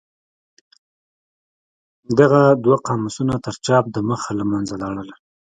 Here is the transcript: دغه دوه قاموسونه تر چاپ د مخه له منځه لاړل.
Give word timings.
دغه 2.19 2.41
دوه 2.63 2.77
قاموسونه 2.87 3.35
تر 3.45 3.55
چاپ 3.65 3.85
د 3.91 3.97
مخه 4.09 4.31
له 4.39 4.45
منځه 4.51 4.75
لاړل. 4.83 5.09